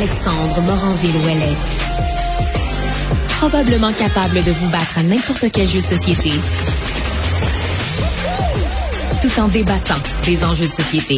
[0.00, 1.58] Alexandre Moranville-Ouellette.
[3.38, 6.30] Probablement capable de vous battre à n'importe quel jeu de société.
[9.20, 11.16] Tout en débattant des enjeux de société.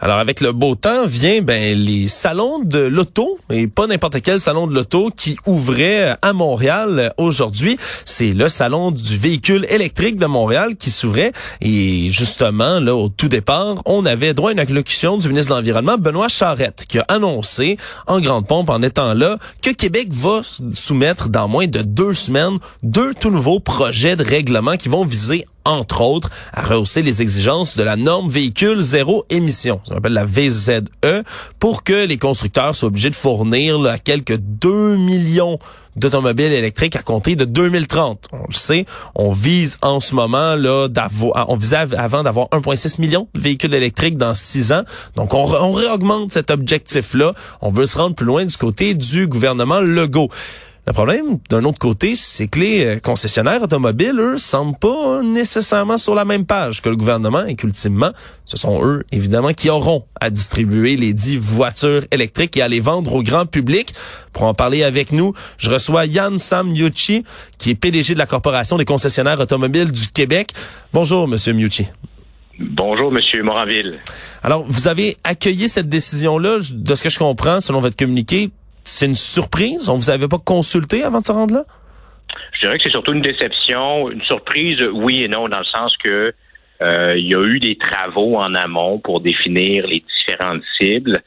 [0.00, 4.40] Alors avec le beau temps vient ben les salons de l'auto et pas n'importe quel
[4.40, 7.78] salon de l'auto qui ouvrait à Montréal aujourd'hui.
[8.04, 13.28] C'est le salon du véhicule électrique de Montréal qui s'ouvrait et justement là au tout
[13.28, 17.04] départ, on avait droit à une allocution du ministre de l'Environnement Benoît Charette qui a
[17.08, 20.42] annoncé en grande pompe en étant là que Québec va
[20.74, 25.46] soumettre dans moins de deux semaines deux tout nouveaux projets de règlement qui vont viser
[25.66, 30.24] entre autres, à rehausser les exigences de la norme véhicule zéro émission, ça s'appelle la
[30.24, 30.82] VZE,
[31.58, 35.58] pour que les constructeurs soient obligés de fournir là, quelques 2 millions
[35.96, 38.28] d'automobiles électriques à compter de 2030.
[38.32, 43.00] On le sait, on vise en ce moment là d'avoir, on visait avant d'avoir 1,6
[43.00, 44.82] million de véhicules électriques dans 6 ans.
[45.16, 47.32] Donc on, on réaugmente cet objectif-là.
[47.62, 50.28] On veut se rendre plus loin du côté du gouvernement Legault.
[50.88, 55.98] Le problème, d'un autre côté, c'est que les euh, concessionnaires automobiles, eux, semblent pas nécessairement
[55.98, 58.12] sur la même page que le gouvernement et qu'ultimement,
[58.44, 62.78] ce sont eux, évidemment, qui auront à distribuer les dix voitures électriques et à les
[62.78, 63.94] vendre au grand public.
[64.32, 67.24] Pour en parler avec nous, je reçois Yann Sam Miucci,
[67.58, 70.52] qui est PDG de la Corporation des concessionnaires automobiles du Québec.
[70.92, 71.88] Bonjour, Monsieur Miucci.
[72.60, 73.98] Bonjour, Monsieur Moranville.
[74.44, 78.50] Alors, vous avez accueilli cette décision-là, de ce que je comprends, selon votre communiqué,
[78.86, 79.88] c'est une surprise?
[79.88, 81.64] On vous avait pas consulté avant de se rendre là?
[82.54, 84.10] Je dirais que c'est surtout une déception.
[84.10, 86.32] Une surprise, oui et non, dans le sens que
[86.82, 91.20] euh, il y a eu des travaux en amont pour définir les différentes cibles.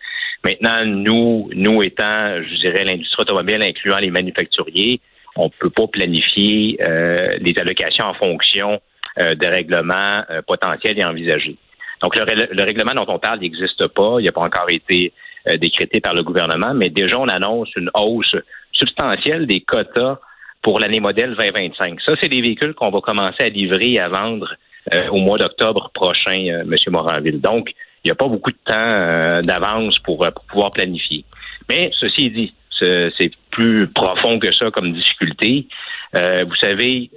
[0.43, 5.01] Maintenant, nous, nous étant, je dirais, l'industrie automobile, incluant les manufacturiers,
[5.35, 8.79] on ne peut pas planifier euh, les allocations en fonction
[9.19, 11.57] euh, des règlements potentiels et envisagés.
[12.01, 14.17] Donc, le, le, règlement dont on parle n'existe pas.
[14.19, 15.11] Il n'a pas encore été
[15.47, 15.57] euh,
[16.03, 18.35] par le gouvernement, mais déjà on annonce une hausse
[18.71, 20.19] substantielle des quotas
[20.61, 22.01] pour l'année modèle 2025.
[22.01, 24.53] Ça, c'est des véhicules qu'on va commencer à livrer et à vendre
[24.93, 26.75] euh, au mois d'octobre prochain, euh, M.
[26.89, 27.39] Moranville.
[27.39, 27.71] Donc,
[28.03, 31.25] il n'y a pas beaucoup de temps d'avance pour, pouvoir planifier.
[31.67, 35.67] Mais ceci dit, c'est plus profond que ça comme difficulté.
[36.13, 37.09] vous savez,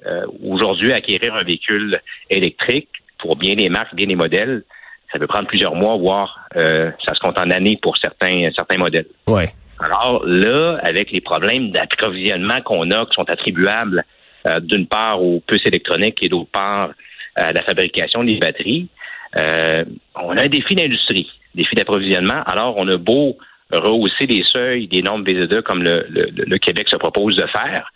[0.45, 2.89] aujourd'hui, acquérir un véhicule électrique
[3.19, 4.65] pour bien les marques, bien les modèles,
[5.13, 8.79] ça peut prendre plusieurs mois, voire euh, ça se compte en années pour certains certains
[8.79, 9.07] modèles.
[9.27, 9.49] Ouais.
[9.79, 14.05] Alors là, avec les problèmes d'approvisionnement qu'on a, qui sont attribuables
[14.47, 16.91] euh, d'une part aux puces électroniques et d'autre part
[17.37, 18.89] à la fabrication des batteries,
[19.37, 19.85] euh,
[20.15, 22.43] on a un défi d'industrie, défi d'approvisionnement.
[22.47, 23.39] Alors, on a beau
[23.71, 27.91] rehausser les seuils des normes BZE comme le, le, Québec se propose de faire,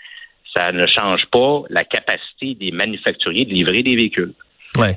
[0.56, 4.32] ça ne change pas la capacité des manufacturiers de livrer des véhicules.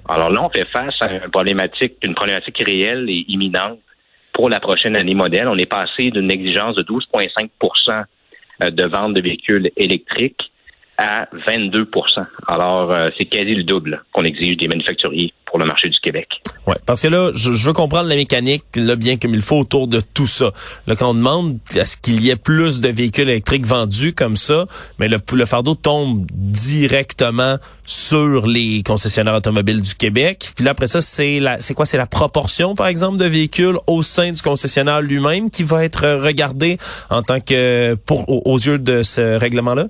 [0.08, 3.80] Alors là, on fait face à une problématique, une problématique réelle et imminente
[4.34, 5.48] pour la prochaine année modèle.
[5.48, 8.04] On est passé d'une exigence de 12,5%
[8.64, 10.52] euh, de vente de véhicules électriques
[11.00, 11.90] à 22
[12.48, 16.28] Alors, euh, c'est quasi le double qu'on exige des manufacturiers pour le marché du Québec.
[16.68, 19.88] Ouais, parce que là, je, veux comprendre la mécanique là, bien comme il faut autour
[19.88, 20.52] de tout ça.
[20.86, 24.36] Là, quand on demande à ce qu'il y ait plus de véhicules électriques vendus comme
[24.36, 24.66] ça,
[25.00, 27.56] mais le, le fardeau tombe directement
[27.86, 30.52] sur les concessionnaires automobiles du Québec.
[30.56, 33.78] Puis là, après ça, c'est la, c'est quoi, c'est la proportion, par exemple, de véhicules
[33.88, 36.78] au sein du concessionnaire lui-même qui va être regardé
[37.10, 39.88] en tant que pour aux yeux de ce règlement-là?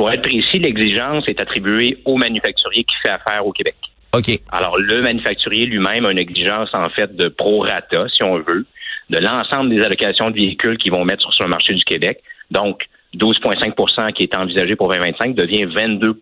[0.00, 3.74] Pour être précis, l'exigence est attribuée au manufacturier qui fait affaire au Québec.
[4.14, 4.30] OK.
[4.50, 8.64] Alors, le manufacturier lui-même a une exigence, en fait, de prorata, si on veut,
[9.10, 12.22] de l'ensemble des allocations de véhicules qu'ils vont mettre sur le marché du Québec.
[12.50, 12.80] Donc,
[13.14, 16.14] 12,5% qui est envisagé pour 2025 devient 22%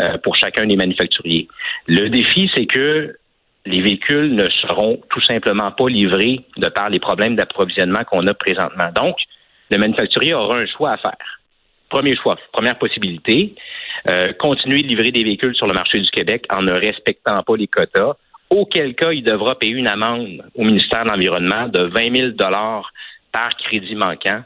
[0.00, 1.46] euh, pour chacun des manufacturiers.
[1.86, 3.16] Le défi, c'est que
[3.64, 8.34] les véhicules ne seront tout simplement pas livrés de par les problèmes d'approvisionnement qu'on a
[8.34, 8.90] présentement.
[8.92, 9.18] Donc,
[9.70, 11.38] le manufacturier aura un choix à faire.
[11.92, 13.54] Premier choix, première possibilité,
[14.08, 17.54] euh, continuer de livrer des véhicules sur le marché du Québec en ne respectant pas
[17.54, 18.14] les quotas,
[18.48, 22.90] auquel cas il devra payer une amende au ministère de l'Environnement de 20 000 dollars
[23.30, 24.40] par crédit manquant.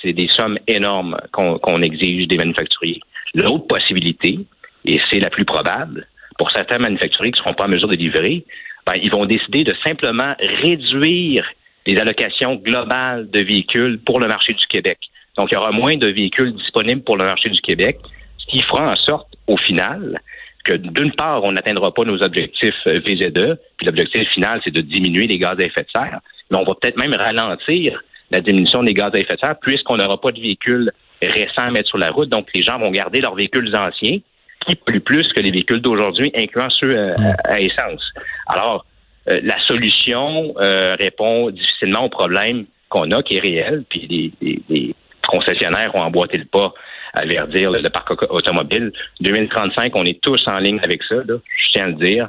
[0.00, 3.00] C'est des sommes énormes qu'on exige des manufacturiers.
[3.34, 4.38] L'autre possibilité,
[4.84, 6.06] et c'est la plus probable,
[6.38, 8.44] pour certains manufacturiers qui ne seront pas en mesure de livrer,
[8.86, 11.50] ben, ils vont décider de simplement réduire
[11.84, 14.98] les allocations globales de véhicules pour le marché du Québec.
[15.36, 17.98] Donc, il y aura moins de véhicules disponibles pour le marché du Québec,
[18.38, 20.20] ce qui fera en sorte, au final,
[20.64, 24.80] que d'une part, on n'atteindra pas nos objectifs euh, VZ2, puis l'objectif final, c'est de
[24.80, 26.20] diminuer les gaz à effet de serre,
[26.50, 29.96] mais on va peut-être même ralentir la diminution des gaz à effet de serre, puisqu'on
[29.96, 30.92] n'aura pas de véhicules
[31.22, 32.28] récents à mettre sur la route.
[32.28, 34.18] Donc, les gens vont garder leurs véhicules anciens,
[34.66, 37.14] qui polluent plus que les véhicules d'aujourd'hui, incluant ceux euh,
[37.44, 38.02] à, essence.
[38.46, 38.84] Alors,
[39.28, 44.32] euh, la solution euh, répond difficilement au problème qu'on a, qui est réel, puis
[44.68, 44.91] les,
[45.32, 46.72] concessionnaires ont emboîté le pas
[47.14, 48.92] à verdir le, parc automobile.
[49.20, 52.28] 2035, on est tous en ligne avec ça, je tiens à le dire.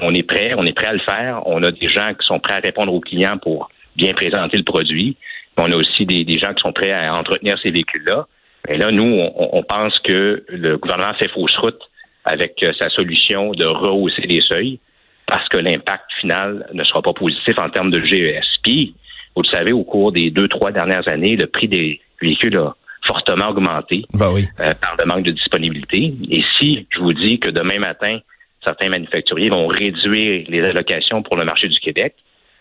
[0.00, 1.42] On est prêt, on est prêt à le faire.
[1.46, 4.64] On a des gens qui sont prêts à répondre aux clients pour bien présenter le
[4.64, 5.16] produit.
[5.56, 8.26] On a aussi des, gens qui sont prêts à entretenir ces véhicules-là.
[8.68, 9.04] Et là, nous,
[9.36, 11.78] on, pense que le gouvernement fait fausse route
[12.24, 14.80] avec euh, sa solution de rehausser les seuils
[15.26, 18.44] parce que l'impact final ne sera pas positif en termes de GES.
[18.62, 18.94] Puis,
[19.36, 22.74] vous le savez, au cours des deux, trois dernières années, le prix des véhicules a
[23.04, 24.46] fortement augmenté ben oui.
[24.60, 26.14] Euh, par le manque de disponibilité.
[26.30, 28.18] Et si je vous dis que demain matin,
[28.62, 32.14] certains manufacturiers vont réduire les allocations pour le marché du Québec,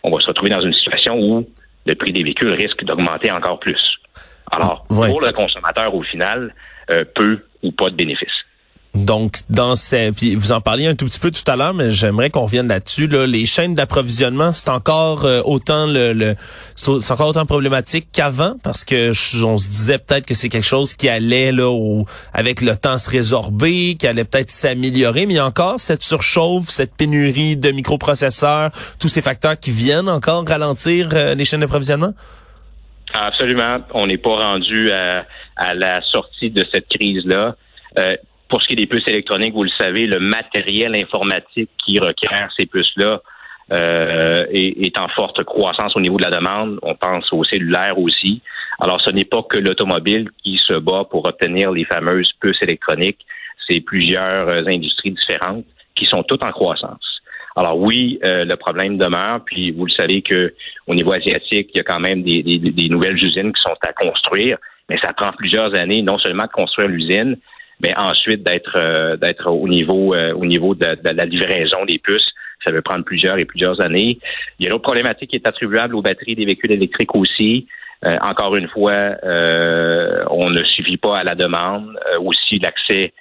[0.03, 1.47] on va se retrouver dans une situation où
[1.85, 3.81] le prix des véhicules risque d'augmenter encore plus.
[4.51, 6.53] Alors, pour le consommateur, au final,
[6.91, 8.43] euh, peu ou pas de bénéfices.
[8.95, 11.91] Donc, dans ces, puis vous en parliez un tout petit peu tout à l'heure, mais
[11.91, 13.07] j'aimerais qu'on revienne là-dessus.
[13.07, 13.25] Là.
[13.25, 16.35] Les chaînes d'approvisionnement, c'est encore euh, autant le,
[16.75, 19.11] c'est encore autant problématique qu'avant, parce que
[19.43, 22.99] on se disait peut-être que c'est quelque chose qui allait là, au, avec le temps
[22.99, 27.57] se résorber, qui allait peut-être s'améliorer, mais il y a encore cette surchauffe, cette pénurie
[27.57, 28.69] de microprocesseurs,
[28.99, 32.13] tous ces facteurs qui viennent encore ralentir euh, les chaînes d'approvisionnement?
[33.11, 33.79] Absolument.
[33.95, 35.25] On n'est pas rendu à,
[35.55, 37.55] à, la sortie de cette crise-là.
[37.97, 38.15] Euh,
[38.53, 42.49] pour ce qui est des puces électroniques, vous le savez, le matériel informatique qui requiert
[42.55, 43.19] ces puces-là
[43.71, 46.77] euh, est, en forte croissance au niveau de la demande.
[46.83, 48.43] On pense au cellulaire aussi.
[48.79, 53.25] Alors, ce n'est pas que l'automobile qui se bat pour obtenir les fameuses puces électroniques.
[53.67, 55.65] C'est plusieurs euh, industries différentes
[55.95, 57.21] qui sont toutes en croissance.
[57.55, 60.53] Alors oui, euh, le problème demeure, puis vous le savez que
[60.85, 63.93] au niveau asiatique, il y a quand même des, des nouvelles usines qui sont à
[63.93, 64.59] construire,
[64.89, 67.35] mais ça prend plusieurs années, non seulement de construire l'usine,
[67.83, 72.31] mais ensuite d'être euh, d'être au niveau euh, au niveau de, la livraison des puces.
[72.65, 74.17] Ça veut prendre plusieurs et plusieurs années.
[74.57, 77.67] Il y a une autre problématique qui est attribuable aux batteries des véhicules électriques aussi.
[78.05, 79.15] Euh, encore une fois,
[80.31, 81.99] on ne suffit pas à la demande.
[82.21, 83.13] aussi l'accès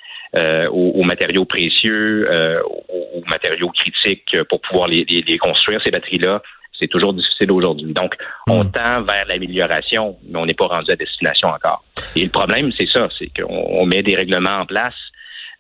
[0.70, 2.28] aux, matériaux précieux,
[2.68, 6.40] aux, matériaux critiques pour pouvoir les construire, ces batteries-là
[6.82, 7.92] c'est toujours difficile aujourd'hui.
[7.92, 8.16] Donc,
[8.48, 8.72] on hmm.
[8.72, 11.84] tend vers l'amélioration, mais on n'est pas rendu à destination encore.
[12.16, 14.94] Et le problème, c'est ça, c'est qu'on met des règlements en place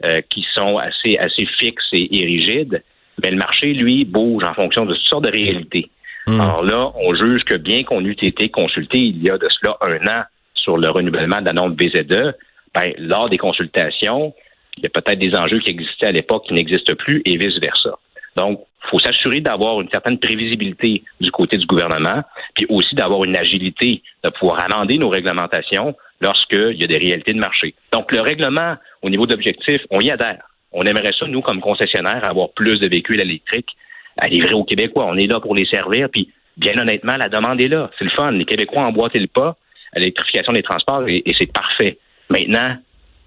[0.04, 2.82] euh, qui sont assez, assez fixes et, rigides,
[3.22, 5.90] mais le marché, lui, bouge en fonction de toutes sortes de réalités.
[6.26, 6.40] Hmm.
[6.40, 9.76] Alors là, on juge que bien qu'on eût été consulté il y a de cela
[9.82, 10.22] un an
[10.54, 12.34] sur le renouvellement de la norme BZE,
[12.74, 14.34] ben, lors des consultations,
[14.76, 17.98] il y a peut-être des enjeux qui existaient à l'époque qui n'existent plus et vice-versa.
[18.36, 22.22] Donc, il faut s'assurer d'avoir une certaine prévisibilité du côté du gouvernement,
[22.54, 27.32] puis aussi d'avoir une agilité de pouvoir amender nos réglementations lorsqu'il y a des réalités
[27.32, 27.74] de marché.
[27.92, 30.44] Donc, le règlement, au niveau d'objectifs, on y adhère.
[30.72, 33.70] On aimerait ça, nous, comme concessionnaires, avoir plus de véhicules électriques
[34.16, 35.06] à livrer aux Québécois.
[35.06, 37.90] On est là pour les servir, puis bien honnêtement, la demande est là.
[37.98, 38.30] C'est le fun.
[38.30, 39.56] Les Québécois emboîtent le pas
[39.94, 41.98] à l'électrification des transports et, et c'est parfait.
[42.30, 42.76] Maintenant,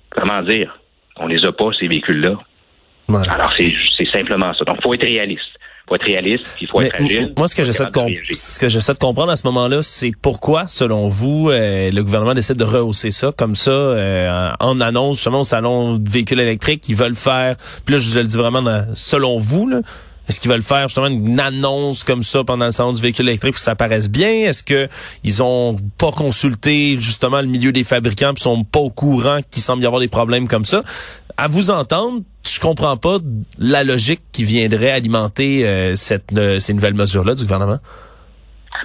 [0.09, 0.80] comment dire,
[1.18, 2.39] on les a pas, ces véhicules-là.
[3.30, 4.65] Alors, c'est simplement ça.
[4.65, 5.44] Donc, il faut être réaliste.
[5.88, 7.34] Faut être réaliste, il faut être agile.
[7.38, 7.92] Moi, ce que j'essaie de,
[8.34, 12.34] ce que j'essaie de comprendre à ce moment-là, c'est pourquoi, selon vous, euh, le gouvernement
[12.34, 13.32] décide de rehausser ça?
[13.38, 16.90] Comme ça euh, en annonce justement au salon de véhicules électriques.
[16.90, 17.56] Ils veulent faire.
[17.86, 18.64] Puis là, je le dis vraiment
[18.96, 19.82] selon vous, là,
[20.27, 23.54] est-ce qu'ils veulent faire justement une annonce comme ça pendant le salon du véhicule électrique
[23.54, 24.30] pour que ça paraisse bien?
[24.30, 24.88] Est-ce que
[25.23, 29.61] ils ont pas consulté justement le milieu des fabricants puis sont pas au courant qu'il
[29.61, 30.83] semble y avoir des problèmes comme ça?
[31.38, 33.18] À vous entendre, je comprends pas
[33.59, 37.80] la logique qui viendrait alimenter euh, cette, euh, ces nouvelles mesures-là du gouvernement.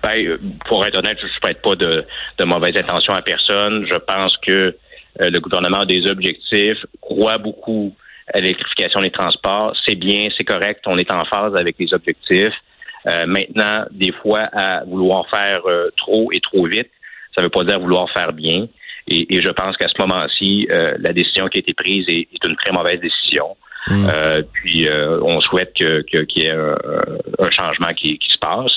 [0.02, 0.38] Ben, euh,
[0.68, 2.04] pour être honnête, je ne prête pas de,
[2.38, 3.86] de intentions à personne.
[3.90, 4.76] Je pense que
[5.18, 7.94] le gouvernement a des objectifs, croit beaucoup
[8.34, 9.76] l'électrification des transports.
[9.84, 12.54] C'est bien, c'est correct, on est en phase avec les objectifs.
[13.26, 15.62] maintenant, des fois, à vouloir faire
[15.96, 16.90] trop et trop vite,
[17.34, 18.66] ça ne veut pas dire vouloir faire bien.
[19.08, 22.56] Et, je pense qu'à ce moment-ci, euh, la décision qui a été prise est, une
[22.56, 23.56] très mauvaise décision.
[23.88, 24.08] Mm.
[24.12, 26.04] Euh, puis euh, on souhaite qu'il
[26.36, 28.72] y ait un, changement qui, se passe.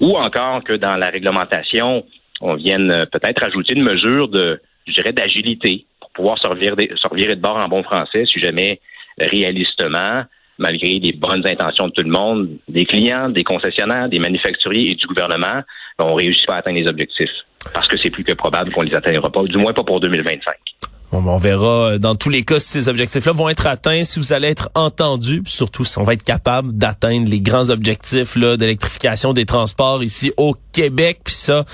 [0.00, 2.04] Ou encore que dans la réglementation,
[2.40, 7.56] on vienne peut-être ajouter une mesure de, je dirais, d'agilité pour pouvoir sortir de bord
[7.56, 8.80] en bon français si jamais
[9.20, 10.24] réalistement,
[10.58, 14.94] malgré les bonnes intentions de tout le monde, des clients, des concessionnaires, des manufacturiers et
[14.94, 15.62] du gouvernement,
[15.98, 17.30] on réussit pas à atteindre les objectifs
[17.72, 20.54] parce que c'est plus que probable qu'on les atteignera pas, du moins pas pour 2025.
[21.10, 24.04] Bon, ben, on verra euh, dans tous les cas si ces objectifs-là vont être atteints,
[24.04, 28.36] si vous allez être entendu, surtout si on va être capable d'atteindre les grands objectifs
[28.36, 31.64] d'électrification des transports ici au Québec, puis ça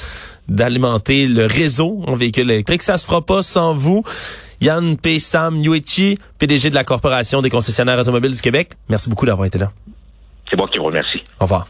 [0.48, 2.82] d'alimenter le réseau en véhicules électriques.
[2.82, 4.04] Ça se fera pas sans vous.
[4.60, 5.18] Yann P.
[5.18, 8.72] Sam Yuichi, PDG de la Corporation des concessionnaires automobiles du Québec.
[8.88, 9.72] Merci beaucoup d'avoir été là.
[10.50, 11.22] C'est moi qui vous remercie.
[11.40, 11.66] Au revoir.